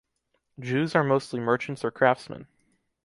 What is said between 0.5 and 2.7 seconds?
Jews are mostly merchants or craftsmen.